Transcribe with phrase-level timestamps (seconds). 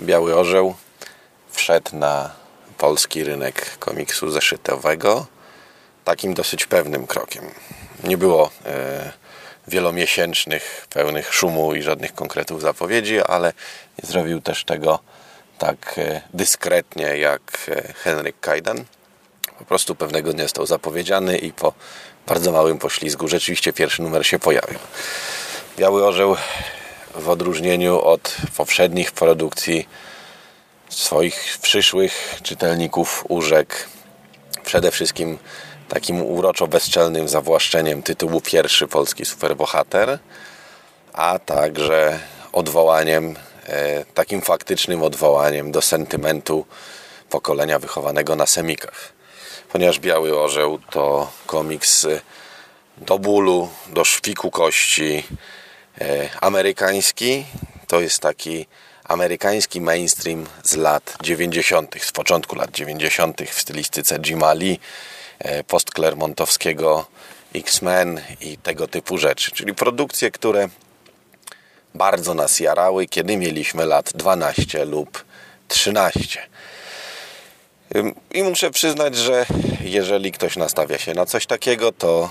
[0.00, 0.74] Biały Orzeł
[1.50, 2.30] wszedł na
[2.78, 5.26] polski rynek komiksu zeszytowego
[6.04, 7.44] takim dosyć pewnym krokiem.
[8.04, 9.12] Nie było e,
[9.68, 13.52] wielomiesięcznych, pełnych szumu i żadnych konkretów zapowiedzi, ale
[14.02, 14.98] nie zrobił też tego
[15.58, 18.84] tak e, dyskretnie jak e, Henryk Kajdan.
[19.58, 21.72] Po prostu pewnego dnia został zapowiedziany i po
[22.26, 24.78] bardzo małym poślizgu rzeczywiście pierwszy numer się pojawił.
[25.78, 26.36] Biały Orzeł
[27.14, 29.88] w odróżnieniu od poprzednich produkcji
[30.88, 33.74] swoich przyszłych czytelników urzekł
[34.64, 35.38] przede wszystkim
[35.88, 40.18] takim uroczo bezczelnym zawłaszczeniem tytułu pierwszy polski superbohater,
[41.12, 42.20] a także
[42.52, 46.66] odwołaniem, e, takim faktycznym odwołaniem do sentymentu
[47.30, 49.12] pokolenia wychowanego na semikach.
[49.72, 52.06] Ponieważ Biały Orzeł to komiks
[52.98, 55.24] do bólu, do szpiku kości
[56.00, 57.44] e, amerykański,
[57.86, 58.66] to jest taki
[59.04, 63.42] amerykański mainstream z lat 90., z początku lat 90.
[63.50, 64.80] w stylistyce Jima Lee,
[65.66, 67.06] postklermontowskiego
[67.54, 69.50] X-Men i tego typu rzeczy.
[69.50, 70.68] Czyli produkcje, które
[71.94, 75.24] bardzo nas jarały, kiedy mieliśmy lat 12 lub
[75.68, 76.42] 13.
[78.34, 79.46] I muszę przyznać, że
[79.80, 82.30] jeżeli ktoś nastawia się na coś takiego, to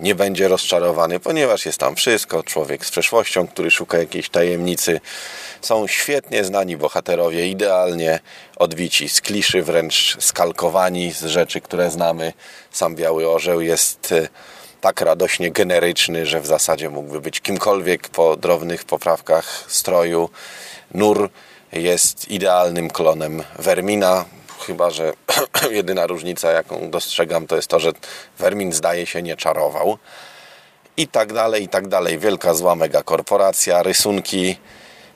[0.00, 2.42] nie będzie rozczarowany, ponieważ jest tam wszystko.
[2.42, 5.00] Człowiek z przeszłością, który szuka jakiejś tajemnicy.
[5.60, 8.20] Są świetnie znani bohaterowie, idealnie
[8.56, 12.32] odbici z kliszy, wręcz skalkowani z rzeczy, które znamy.
[12.70, 14.28] Sam Biały Orzeł jest y,
[14.80, 20.30] tak radośnie generyczny, że w zasadzie mógłby być kimkolwiek po drobnych poprawkach stroju.
[20.94, 21.30] Nur
[21.72, 24.24] jest idealnym klonem Vermina,
[24.60, 25.12] chyba że
[25.70, 27.92] jedyna różnica, jaką dostrzegam, to jest to, że
[28.38, 29.98] Vermin zdaje się nie czarował.
[30.96, 32.18] I tak dalej, i tak dalej.
[32.18, 34.56] Wielka zła mega korporacja, rysunki.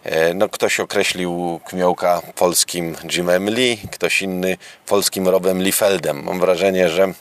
[0.04, 4.56] E, no, ktoś określił Kmiołka polskim Jimem Lee, ktoś inny
[4.87, 6.22] polskim Robem Liefeldem.
[6.25, 7.12] Mam wrażenie, że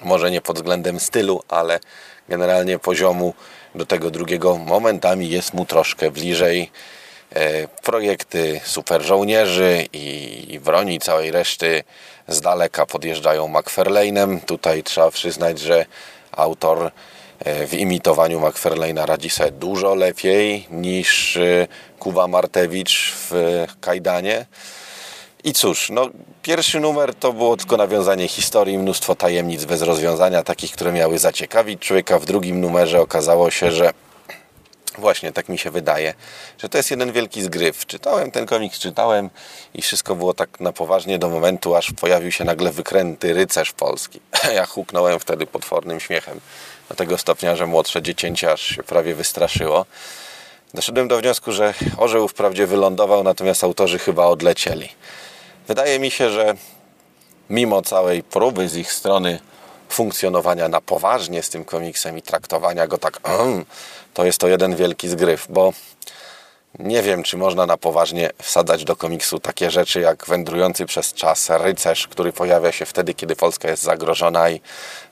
[0.00, 1.80] może nie pod względem stylu, ale
[2.28, 3.34] generalnie poziomu
[3.74, 6.70] do tego drugiego momentami jest mu troszkę bliżej.
[7.34, 11.84] E, projekty super żołnierzy i broni całej reszty
[12.28, 14.40] z daleka podjeżdżają McFarlane'em.
[14.40, 15.86] Tutaj trzeba przyznać, że
[16.32, 16.90] autor
[17.38, 21.66] e, w imitowaniu McFarlane'a radzi sobie dużo lepiej niż e,
[21.98, 24.46] Kuba Martewicz w Kajdanie.
[25.44, 26.08] I cóż, no,
[26.42, 31.80] pierwszy numer to było tylko nawiązanie historii, mnóstwo tajemnic bez rozwiązania, takich, które miały zaciekawić
[31.80, 32.18] człowieka.
[32.18, 33.90] W drugim numerze okazało się, że
[34.98, 36.14] Właśnie, tak mi się wydaje,
[36.58, 37.86] że to jest jeden wielki zgryw.
[37.86, 39.30] Czytałem ten komiks, czytałem
[39.74, 44.20] i wszystko było tak na poważnie do momentu, aż pojawił się nagle wykręty rycerz polski.
[44.54, 46.40] Ja huknąłem wtedy potwornym śmiechem
[46.88, 49.86] do tego stopnia, że młodsze dziecięcie aż się prawie wystraszyło.
[50.74, 54.88] Doszedłem do wniosku, że orzeł wprawdzie wylądował, natomiast autorzy chyba odlecieli.
[55.68, 56.54] Wydaje mi się, że
[57.50, 59.38] mimo całej próby z ich strony
[59.94, 63.64] funkcjonowania na poważnie z tym komiksem i traktowania go tak, mm,
[64.14, 65.72] to jest to jeden wielki zgryw, bo
[66.78, 71.50] nie wiem, czy można na poważnie wsadzać do komiksu takie rzeczy jak wędrujący przez czas
[71.50, 74.60] rycerz, który pojawia się wtedy, kiedy Polska jest zagrożona i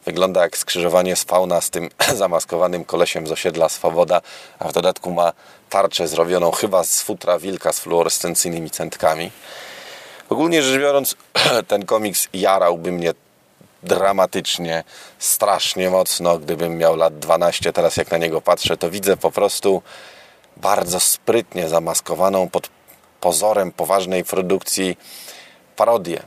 [0.04, 1.88] wygląda jak skrzyżowanie fauna z tym
[2.22, 4.20] zamaskowanym kolesiem z osiedla Swoboda,
[4.58, 5.32] a w dodatku ma
[5.70, 9.30] tarczę zrobioną chyba z futra wilka z fluorescencyjnymi centkami.
[10.28, 11.16] Ogólnie rzecz biorąc,
[11.68, 13.14] ten komiks jarałby mnie
[13.82, 14.84] dramatycznie,
[15.18, 16.38] strasznie mocno.
[16.38, 19.82] Gdybym miał lat 12, teraz jak na niego patrzę, to widzę po prostu
[20.56, 22.70] bardzo sprytnie zamaskowaną pod
[23.20, 24.98] pozorem poważnej produkcji
[25.76, 26.22] parodię.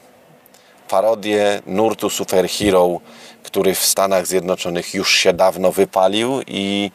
[0.90, 3.00] Parodię nurtu superhero,
[3.44, 6.92] który w Stanach Zjednoczonych już się dawno wypalił i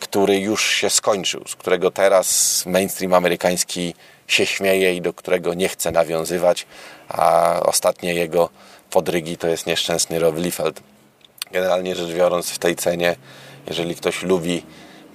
[0.00, 3.94] który już się skończył, z którego teraz mainstream amerykański
[4.26, 6.66] się śmieje i do którego nie chce nawiązywać,
[7.08, 8.48] a ostatnie jego
[8.90, 10.80] podrygi to jest nieszczęsny Rob Liefeld.
[11.50, 13.16] Generalnie rzecz biorąc w tej cenie,
[13.66, 14.62] jeżeli ktoś lubi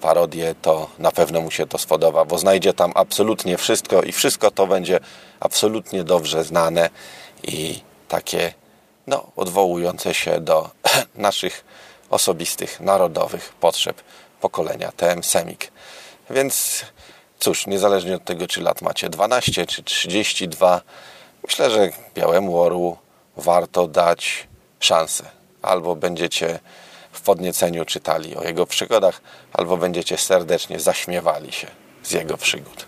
[0.01, 4.51] parodię, to na pewno mu się to spodoba, bo znajdzie tam absolutnie wszystko i wszystko
[4.51, 5.00] to będzie
[5.39, 6.89] absolutnie dobrze znane
[7.44, 8.53] i takie
[9.07, 10.69] no, odwołujące się do
[11.15, 11.65] naszych
[12.09, 14.01] osobistych, narodowych potrzeb
[14.41, 15.71] pokolenia TM Semik.
[16.29, 16.85] Więc
[17.39, 20.81] cóż, niezależnie od tego, czy lat macie 12 czy 32,
[21.44, 22.97] myślę, że Białemu Orłu
[23.38, 24.48] warto dać
[24.80, 25.24] szansę.
[25.62, 26.60] Albo będziecie
[27.12, 29.22] w podnieceniu czytali o jego przygodach,
[29.54, 31.68] albo będziecie serdecznie zaśmiewali się
[32.04, 32.86] z jego przygód.